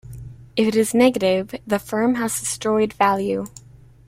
[0.55, 3.45] If it is negative, the firm has destroyed value.